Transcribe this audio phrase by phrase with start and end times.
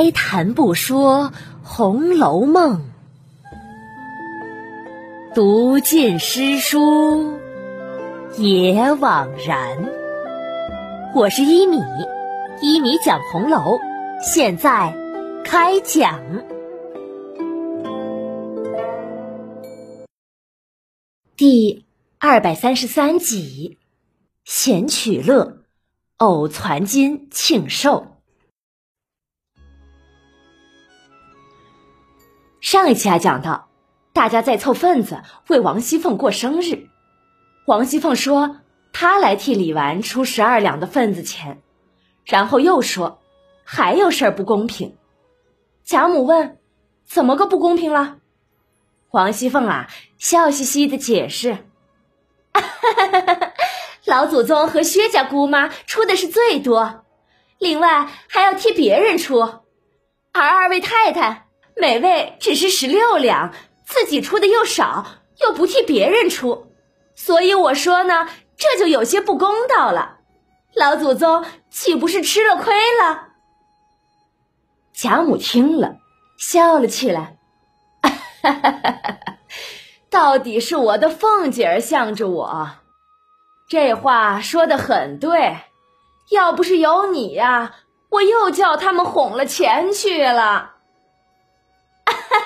[0.00, 1.24] 开谈不说
[1.64, 2.80] 《红楼梦》，
[5.34, 7.36] 读尽诗书
[8.36, 9.76] 也枉然。
[11.16, 11.82] 我是一米，
[12.62, 13.76] 一米讲红楼，
[14.22, 14.94] 现在
[15.44, 16.22] 开讲
[21.36, 21.84] 第
[22.20, 23.78] 二百三十三集：
[24.44, 25.56] 闲取乐，
[26.18, 28.17] 偶攒金庆寿。
[32.60, 33.68] 上一期啊讲到，
[34.12, 36.88] 大家在凑份子为王熙凤过生日，
[37.66, 38.60] 王熙凤说。
[38.90, 41.62] 她来替李纨出十二两的份子钱，
[42.24, 43.20] 然后又说
[43.62, 44.96] 还有事儿不公平。
[45.84, 46.58] 贾母问
[47.06, 48.16] ：“怎么个不公平了？”
[49.12, 51.58] 王熙凤啊，笑嘻嘻的解释
[54.04, 57.04] ：“老祖宗和薛家姑妈出的是最多，
[57.58, 59.40] 另外还要替别人出，
[60.32, 61.46] 而二位太太
[61.80, 63.52] 每位只是十六两，
[63.84, 65.06] 自己出的又少，
[65.40, 66.72] 又不替别人出，
[67.14, 68.28] 所以我说呢。”
[68.60, 70.16] 这就有些不公道了，
[70.74, 73.28] 老祖宗岂不是吃了亏了？
[74.92, 75.98] 贾母听了，
[76.36, 77.36] 笑了起来，
[78.02, 78.10] 哈
[78.42, 79.18] 哈哈哈
[80.10, 82.70] 到底是我的凤姐儿向着我，
[83.68, 85.58] 这话说的很对。
[86.32, 87.76] 要不是有你呀，
[88.10, 90.77] 我又叫他们哄了钱去了。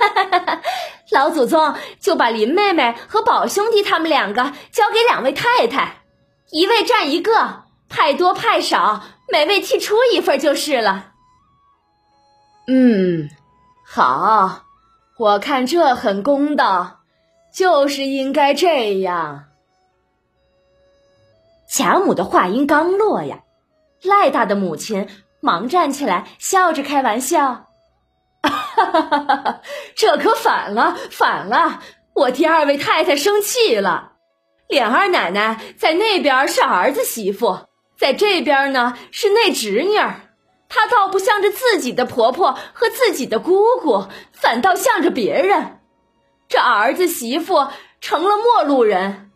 [0.08, 0.62] 哈哈哈哈
[1.10, 6.02] 老祖宗就把林妹妹和宝兄弟他们两个交给两位太太。
[6.50, 11.12] 一位占一个，派多派少，每位替出一份就是了。
[12.68, 13.28] 嗯，
[13.86, 14.64] 好，
[15.18, 17.00] 我看这很公道，
[17.54, 19.44] 就是应该这样。
[21.68, 23.40] 贾母的话音刚落呀，
[24.02, 25.08] 赖大的母亲
[25.40, 27.68] 忙站起来，笑着开玩笑
[29.94, 31.80] ：“这可反了，反了！
[32.14, 34.12] 我替二位太太生气了。”
[34.68, 37.66] 琏二奶奶在那边是儿子媳妇，
[37.96, 40.14] 在这边呢是那侄女儿，
[40.68, 45.80] 她倒不向着自己的婆婆和自己的姑姑，反倒向着别人。
[46.48, 47.68] 这儿子媳妇
[48.00, 49.30] 成了陌路人，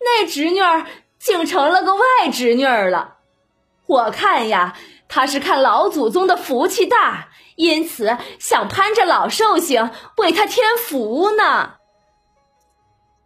[0.00, 0.84] 那侄女儿
[1.18, 3.16] 竟成了个外侄女儿了。
[3.86, 4.76] 我看呀，
[5.14, 11.74] 他是看老祖宗的福气大，因此想攀着老寿星为他添福呢。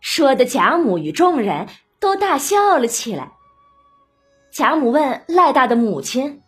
[0.01, 1.69] 说的贾母与众人
[2.01, 3.31] 都大笑了起来。
[4.53, 6.43] 贾母问赖大的母亲：“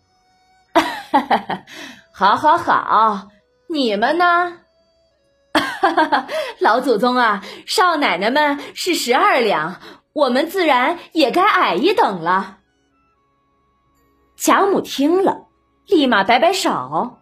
[2.12, 3.28] 好好好，
[3.68, 4.58] 你们呢？”
[6.58, 9.80] 老祖宗啊，少奶奶们是十二两，
[10.12, 12.57] 我们自然也该矮一等了。
[14.38, 15.46] 贾母听了，
[15.86, 17.18] 立马摆摆手：“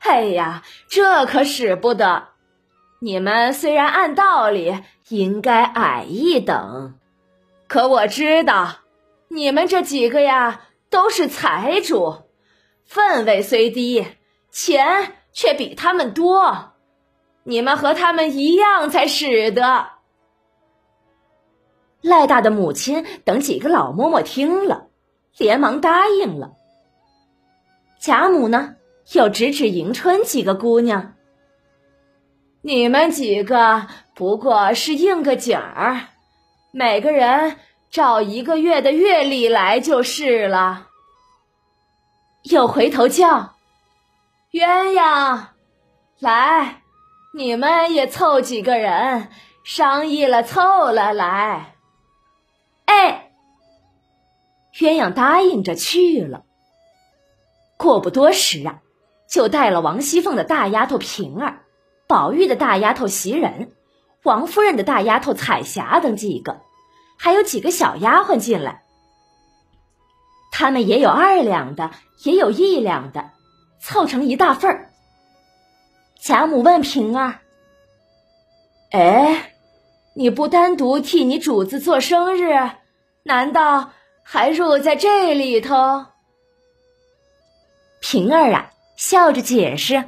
[0.00, 2.28] 哎呀，这可使不得！
[3.00, 6.98] 你们虽然按道理……”应该矮一等，
[7.68, 8.78] 可我知道，
[9.28, 12.24] 你们这几个呀都是财主，
[12.84, 14.04] 分位虽低，
[14.50, 16.72] 钱却比他们多，
[17.44, 19.90] 你们和他们一样才使得。
[22.00, 24.88] 赖大的母亲等几个老嬷嬷听了，
[25.38, 26.52] 连忙答应了。
[27.98, 28.76] 贾母呢，
[29.12, 31.14] 又指指迎春几个姑娘。
[32.62, 36.08] 你们几个不过是应个景儿，
[36.72, 37.58] 每个人
[37.90, 40.88] 照一个月的月例来就是了。
[42.42, 43.54] 又回头叫
[44.52, 45.40] 鸳鸯
[46.18, 46.82] 来，
[47.34, 49.28] 你们也凑几个人，
[49.64, 51.75] 商议了凑了来。
[54.78, 56.44] 鸳鸯答应着去了。
[57.78, 58.80] 过不多时啊，
[59.28, 61.60] 就带了王熙凤的大丫头平儿。
[62.06, 63.72] 宝玉的大丫头袭人，
[64.22, 66.60] 王夫人的大丫头彩霞等几个，
[67.18, 68.84] 还有几个小丫鬟进来。
[70.52, 71.90] 他们也有二两的，
[72.22, 73.30] 也有一两的，
[73.80, 74.90] 凑成一大份儿。
[76.20, 77.40] 贾母问平儿
[78.92, 79.52] ：“哎，
[80.14, 82.70] 你不单独替你主子做生日，
[83.24, 83.90] 难道
[84.28, 86.06] 还入在这里头？”
[88.02, 90.04] 平儿啊，笑着解释。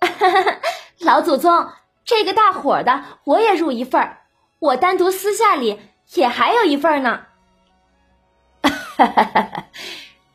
[1.00, 1.70] 老祖宗，
[2.04, 4.22] 这个大伙的我也入一份儿，
[4.58, 5.78] 我单独私下里
[6.14, 7.26] 也还有一份呢。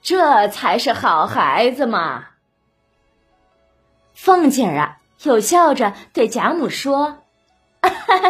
[0.04, 2.28] 这才是好孩子嘛！
[4.14, 7.24] 凤姐儿啊，又笑着对贾母说：“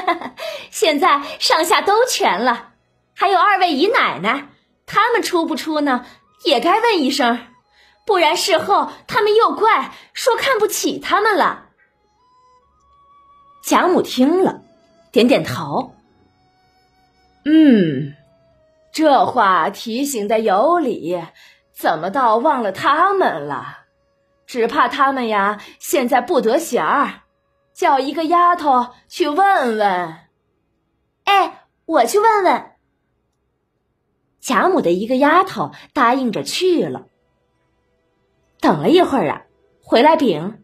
[0.71, 2.70] 现在上下都全了，
[3.21, 4.47] 还有二位姨奶奶，
[4.87, 6.07] 他们出不出呢？
[6.43, 7.37] 也该问一声，
[8.03, 11.65] 不然事后他们又怪说看不起他们了。
[13.63, 14.63] 贾母听了，
[15.11, 15.93] 点点头。
[17.45, 18.15] 嗯，
[18.91, 21.23] 这话提醒的有理，
[21.71, 23.81] 怎么倒忘了他们了？
[24.47, 27.21] 只怕他们呀，现在不得闲儿，
[27.75, 30.15] 叫一个丫头去问问。
[31.25, 32.71] 哎，我去问问。
[34.41, 37.05] 贾母的一个丫头答应着去了。
[38.59, 39.41] 等了一会儿啊，
[39.83, 40.61] 回来禀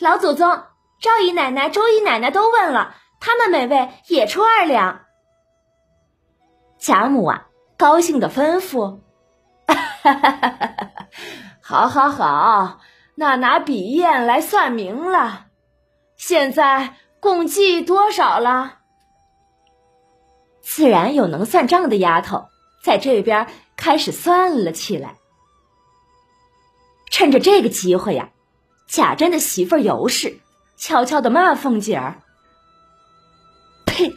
[0.00, 0.62] 老祖宗，
[1.00, 5.02] 赵姨奶奶、周姨奶奶都问了，他们每位也出二两。
[6.78, 7.46] 贾母啊，
[7.78, 9.00] 高兴的吩咐
[11.62, 12.80] ：“好，好，好，
[13.14, 15.46] 那拿笔砚来算明了。
[16.16, 18.80] 现在共计多少了？”
[20.60, 22.48] 自然有能算账的丫头
[22.86, 25.16] 在这边开始算了起来。
[27.10, 28.28] 趁着这个机会呀，
[28.86, 30.38] 贾珍的媳妇尤氏
[30.76, 32.22] 悄悄的骂凤姐儿
[33.86, 34.14] ：“呸！”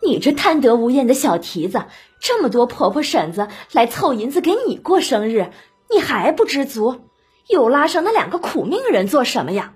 [0.00, 1.86] 你这贪得无厌的小蹄子，
[2.20, 5.50] 这么多婆婆婶子来凑银子给你过生日，
[5.90, 7.00] 你还不知足，
[7.48, 9.72] 又拉上那两个苦命人做什么呀？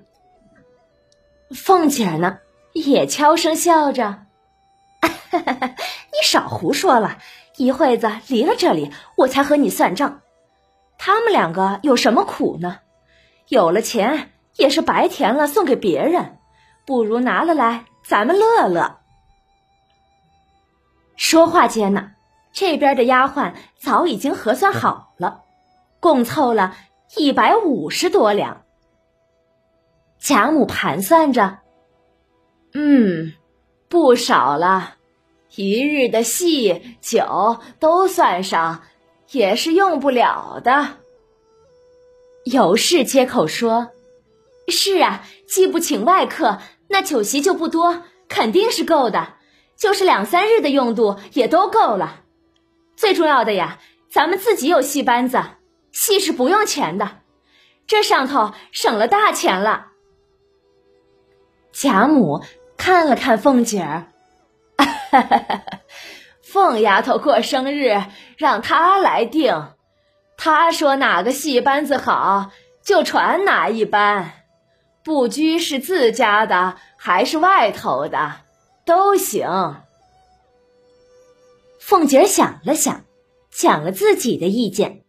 [1.51, 2.39] 凤姐儿呢，
[2.73, 4.27] 也悄声笑着
[5.33, 7.19] ：“你少胡说了，
[7.59, 10.21] 一会子离了这里，我才和你算账。
[10.97, 12.79] 他们两个有什么苦呢？
[13.49, 16.39] 有了钱也是白填了，送给别人，
[16.87, 18.99] 不如拿了来，咱们乐乐。”
[21.17, 22.13] 说话间呢，
[22.53, 25.43] 这边的丫鬟早已经核算好了，
[25.99, 26.77] 共凑了
[27.17, 28.63] 一百五十多两。
[30.21, 31.59] 贾母盘算着，
[32.73, 33.33] 嗯，
[33.89, 34.95] 不少了，
[35.55, 38.83] 一日的戏酒都算上，
[39.31, 40.99] 也是用不了的。
[42.45, 43.91] 尤氏接口说
[44.69, 46.59] ：“是啊，既不请外客，
[46.89, 49.35] 那酒席就不多，肯定是够的。”
[49.79, 52.25] 就是两三日的用度也都够了，
[52.97, 53.79] 最重要的呀，
[54.11, 55.41] 咱们自己有戏班子，
[55.93, 57.19] 戏是不用钱的，
[57.87, 59.93] 这上头省了大钱了。
[61.71, 62.43] 贾母
[62.77, 64.13] 看了看凤姐儿，
[65.11, 65.63] 哈
[66.43, 68.03] 凤丫头过生日
[68.37, 69.73] 让她来定，
[70.37, 72.51] 她说哪个戏班子好
[72.83, 74.33] 就传哪一班，
[75.05, 78.41] 不拘是自家的还是外头的。
[78.87, 79.83] 都行。
[81.79, 83.05] 凤姐想了想，
[83.51, 85.03] 讲了自己的意见。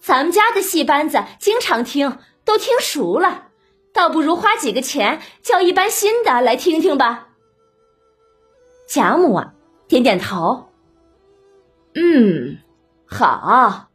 [0.00, 3.48] 咱们家的戏班子经常听，都听熟了，
[3.92, 7.28] 倒不如花几个钱叫一班新的来听听吧。
[8.92, 9.54] 贾母啊，
[9.86, 10.68] 点点头。
[11.94, 12.58] 嗯，
[13.06, 13.86] 好。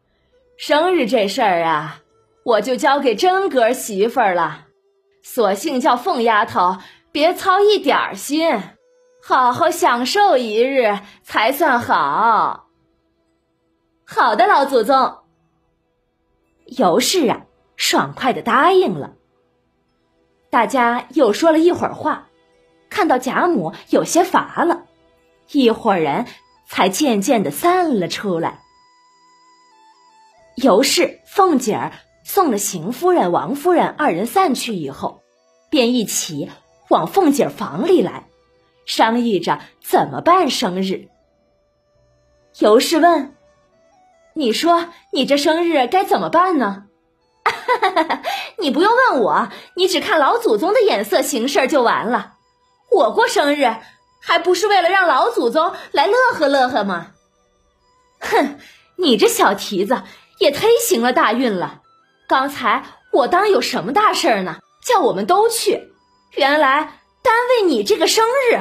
[0.56, 2.00] 生日这事儿啊，
[2.45, 4.68] 我就交给真格媳妇儿了，
[5.21, 6.77] 索性叫凤丫头
[7.12, 8.50] 别操一点儿心。
[9.21, 12.68] 好好享受一日才算好。
[14.06, 15.18] 好的，老祖宗。
[16.68, 17.42] 尤氏啊，
[17.75, 19.15] 爽快的答应了。
[20.50, 22.30] 大家又说了一会儿话，
[22.89, 24.75] 看到贾母有些乏了，
[25.51, 26.25] 一伙人
[26.68, 28.59] 才渐渐的散了出来。
[30.56, 31.92] 尤氏、凤姐儿
[32.23, 35.21] 送了邢夫人、王夫人二人散去以后，
[35.69, 36.49] 便一起
[36.90, 38.28] 往凤姐儿房里来。
[38.85, 41.09] 商议着怎么办生日。
[42.59, 43.35] 尤氏问
[44.33, 46.85] ：“你说你这生日该怎么办呢？”
[48.57, 52.35] 你不用问我，你只看老祖宗的眼色行事就完了。
[52.92, 53.75] 我过生日
[54.26, 57.12] 还不是为了让老祖宗来乐呵乐呵吗？
[58.20, 58.60] 哼，
[58.98, 60.02] 你这小蹄子
[60.40, 61.82] 也忒行了大运了。
[62.28, 64.58] 刚才我当有什么大事儿呢？
[64.84, 65.94] 叫我们都去，
[66.32, 67.00] 原来。
[67.22, 68.60] 单为你这个生日，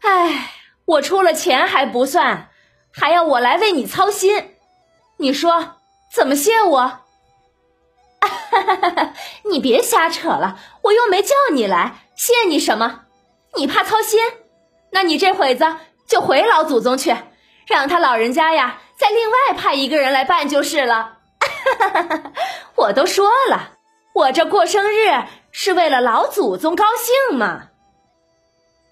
[0.00, 0.50] 哎，
[0.86, 2.50] 我出了钱还不算，
[2.92, 4.56] 还要我来为你操心，
[5.18, 5.76] 你说
[6.12, 7.00] 怎么谢我？
[9.48, 13.02] 你别瞎扯了，我又没叫你来，谢你什么？
[13.56, 14.20] 你怕操心？
[14.90, 15.64] 那你这会子
[16.06, 17.14] 就回老祖宗去，
[17.66, 21.18] 让他老人家呀再另外派一个人来办就是了。
[22.76, 23.78] 我都说了，
[24.14, 25.24] 我这过生日。
[25.50, 27.70] 是为了老祖宗高兴嘛？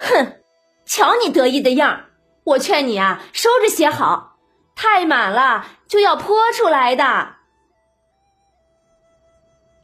[0.00, 0.40] 哼，
[0.86, 2.04] 瞧你得意的样儿！
[2.44, 4.38] 我劝你啊，收着些好，
[4.75, 7.34] 太满了就要泼出来的。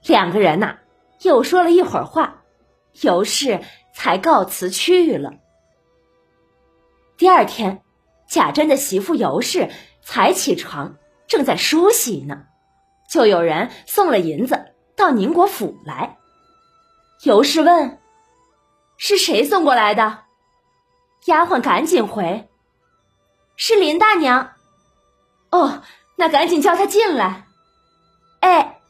[0.07, 0.79] 两个人呐，
[1.21, 2.43] 又说了一会儿话，
[3.03, 3.61] 尤氏
[3.95, 5.33] 才告辞去了。
[7.17, 7.83] 第二天，
[8.29, 9.71] 贾珍的媳妇尤氏
[10.03, 10.97] 才起床，
[11.27, 12.45] 正在梳洗呢，
[13.09, 16.17] 就有人送了银子到宁国府来。
[17.25, 18.01] 尤氏问
[18.99, 20.25] ：“是谁送过来的？”
[21.27, 22.51] 丫鬟赶紧回
[23.55, 24.55] ：“是林大娘。”
[25.51, 25.83] 哦，
[26.17, 27.47] 那赶紧叫她进来。
[28.41, 28.81] 哎，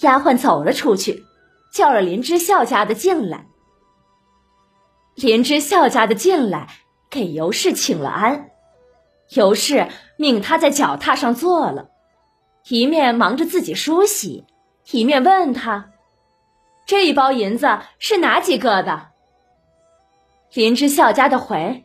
[0.00, 1.26] 丫鬟走了出去，
[1.72, 3.46] 叫了林之孝家的进来。
[5.14, 6.68] 林之孝家的进来，
[7.10, 8.50] 给尤氏请了安。
[9.30, 11.88] 尤氏命他在脚踏上坐了，
[12.68, 14.46] 一面忙着自己梳洗，
[14.90, 15.90] 一面问他
[16.86, 19.08] ：“这一包银子是哪几个的？”
[20.54, 21.84] 林之孝家的回：“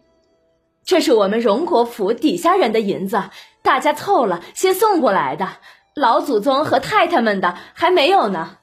[0.85, 3.23] 这是我们荣国府底下人的银子，
[3.61, 5.49] 大家凑了先送过来的。
[5.95, 8.59] 老祖宗和太太们的还没有呢。”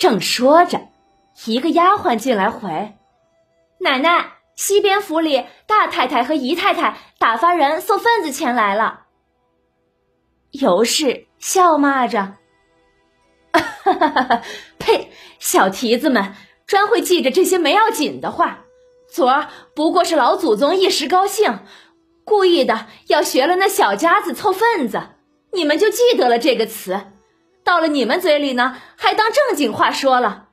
[0.00, 0.88] 正说着，
[1.44, 2.96] 一个丫鬟进来回
[3.80, 9.06] ：“奶奶。”西边府里，大太太和姨太太打发人送份子钱来了。
[10.50, 12.34] 尤氏笑骂着
[13.52, 14.42] ：“哈哈哈哈
[14.78, 15.10] 呸！
[15.38, 16.34] 小蹄子们
[16.66, 18.64] 专会记着这些没要紧的话。
[19.10, 21.60] 昨儿不过是老祖宗一时高兴，
[22.24, 25.00] 故意的要学了那小家子凑份子，
[25.52, 27.09] 你们就记得了这个词。
[27.70, 30.48] 到了你们嘴里呢，还当正经话说了，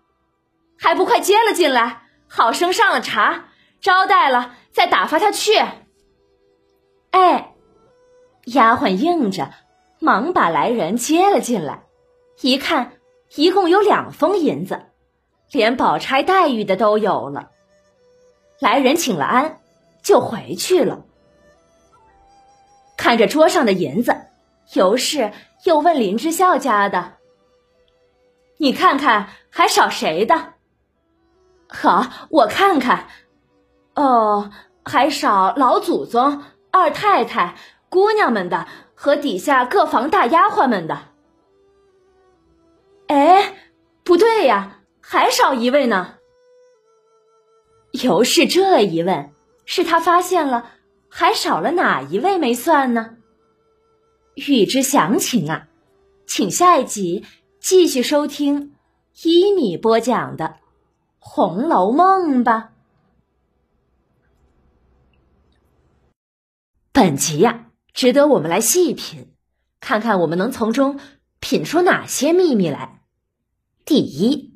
[0.77, 3.45] 还不快接了进来，好生上了茶。”
[3.81, 5.57] 招待了，再打发他去。
[7.09, 7.55] 哎，
[8.45, 9.51] 丫鬟应着，
[9.99, 11.85] 忙把来人接了进来。
[12.41, 12.93] 一看，
[13.35, 14.85] 一共有两封银子，
[15.51, 17.49] 连宝钗、黛玉的都有了。
[18.59, 19.59] 来人请了安，
[20.03, 21.03] 就回去了。
[22.95, 24.15] 看着桌上的银子，
[24.73, 25.31] 尤氏
[25.65, 27.13] 又问林之孝家的
[28.57, 30.53] ：“你看看还少谁的？”
[31.67, 33.07] 好，我看看。
[33.95, 34.51] 哦，
[34.85, 37.55] 还少老祖宗、二太太、
[37.89, 40.99] 姑娘们的和底下各房大丫鬟们的。
[43.07, 43.53] 哎，
[44.03, 46.15] 不对呀，还少一位呢。
[47.91, 49.33] 尤氏这一问，
[49.65, 50.71] 是他发现了
[51.09, 53.16] 还少了哪一位没算呢？
[54.37, 55.67] 欲知详情啊，
[56.27, 57.25] 请下一集
[57.59, 58.75] 继续收听
[59.23, 60.45] 一米播讲的
[61.17, 62.71] 《红楼梦》吧。
[66.91, 69.33] 本集呀，值得我们来细品，
[69.79, 70.99] 看看我们能从中
[71.39, 73.01] 品出哪些秘密来。
[73.85, 74.53] 第一，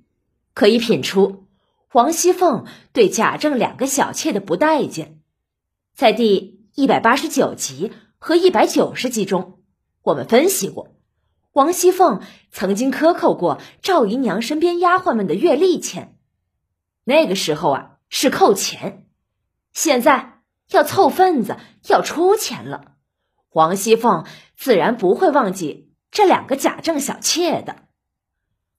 [0.54, 1.48] 可以品出
[1.92, 5.20] 王熙凤对贾政两个小妾的不待见。
[5.96, 9.58] 在第一百八十九集和一百九十集中，
[10.02, 10.96] 我们分析过，
[11.52, 16.18] 王熙凤曾经克扣过赵姨娘身边丫鬟们的月例钱，
[17.04, 19.08] 那个时候啊是扣钱，
[19.74, 20.30] 现在。
[20.72, 21.58] 要凑份子，
[21.90, 22.94] 要出钱了，
[23.50, 27.90] 王熙凤自然不会忘记这两个贾政小妾的，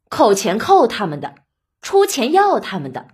[0.09, 1.35] 扣钱扣他们的，
[1.83, 3.09] 出钱要他们的，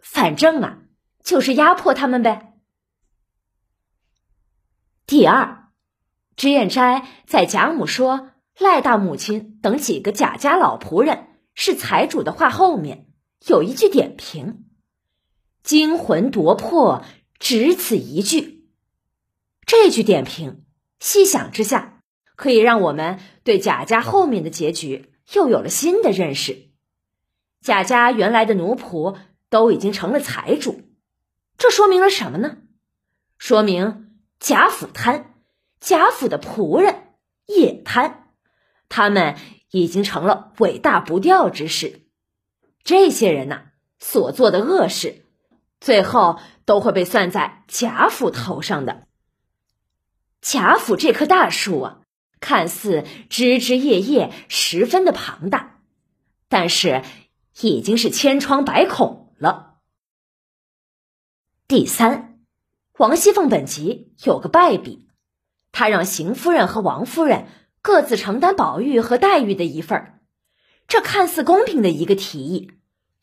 [0.00, 0.78] 反正啊，
[1.22, 2.54] 就是压迫他们呗。
[5.06, 5.63] 第二，
[6.36, 13.06] 脂砚斋在贾母说赖大母亲等几个贾家老仆人是财主的话后面
[13.46, 14.64] 有一句点评：
[15.62, 17.04] 惊魂夺魄。
[17.40, 18.70] 只此一句，
[19.66, 20.64] 这句点评，
[20.98, 22.00] 细想之下，
[22.36, 26.70] 可以让我们对贾家后面的结局又有了新的认识。
[27.60, 29.18] 贾家原来的奴仆
[29.50, 30.84] 都已经成了财主，
[31.58, 32.58] 这说明了什么呢？
[33.36, 35.33] 说明贾府贪，
[35.84, 37.12] 贾府的仆人
[37.44, 38.30] 也贪，
[38.88, 39.36] 他们
[39.70, 42.00] 已经成了尾大不掉之势。
[42.82, 43.64] 这些人呐，
[43.98, 45.26] 所做的恶事。
[45.80, 49.06] 最后都会被算在贾府头上的。
[50.40, 52.00] 贾府这棵大树啊，
[52.40, 55.80] 看似枝枝叶叶十分的庞大，
[56.48, 57.02] 但是
[57.60, 59.74] 已经是千疮百孔了。
[61.68, 62.38] 第三，
[62.96, 65.10] 王熙凤本集有个败笔，
[65.74, 67.48] 他让邢夫人和王夫人
[67.82, 70.20] 各自承担宝玉和黛玉的一份儿，
[70.86, 72.70] 这看似公平的一个提议，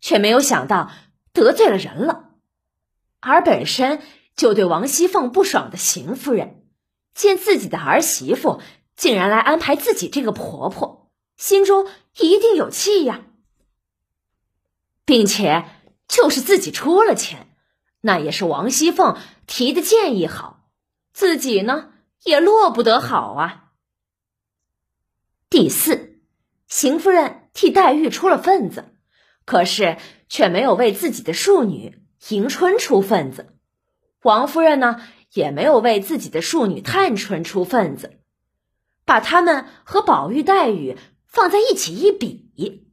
[0.01, 0.91] 却没有想到
[1.31, 2.31] 得罪了人了。
[3.21, 4.01] 而本身
[4.35, 6.65] 就对王熙凤不爽的邢夫人，
[7.15, 8.61] 见自己的儿媳妇
[8.97, 13.21] 竟然来安排自己这个婆婆，心中一定有气呀。
[15.05, 15.65] 并且
[16.09, 17.47] 就是自己出了钱，
[18.01, 19.17] 那也是王熙凤
[19.47, 20.65] 提的建议好，
[21.13, 21.90] 自己呢
[22.23, 23.71] 也落不得好啊。
[25.49, 26.19] 第四，
[26.67, 28.95] 邢夫人替黛玉出了份子，
[29.45, 29.97] 可是
[30.29, 31.99] 却没有为自己的庶女。
[32.29, 33.57] 迎春出份子，
[34.21, 35.01] 王夫人呢
[35.33, 38.19] 也没有为自己的庶女探春出份子，
[39.05, 42.87] 把他们和宝玉、黛玉放在一起一比，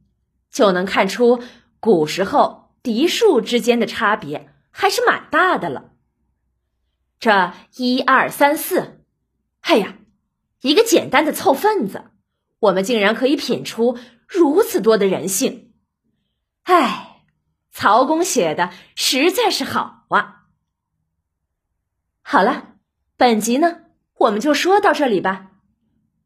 [0.49, 1.43] 就能看出
[1.79, 5.91] 古时候嫡庶之间的差别还是蛮大的了。
[7.19, 8.98] 这一二三四，
[9.61, 9.97] 哎呀，
[10.61, 12.11] 一个简单的凑份子，
[12.59, 13.97] 我们竟然可以品出
[14.27, 15.73] 如此多的人性。
[16.63, 17.23] 哎，
[17.71, 20.47] 曹公写的实在是好啊！
[22.21, 22.75] 好了，
[23.17, 23.81] 本集呢，
[24.15, 25.51] 我们就说到这里吧。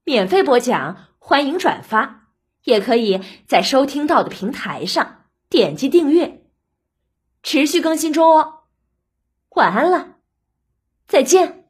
[0.04, 2.30] 免费播讲，欢迎转发，
[2.64, 6.46] 也可以在收听到的平台上点击订阅，
[7.42, 8.64] 持续更新中哦。
[9.52, 10.16] 晚安了，
[11.08, 11.63] 再见。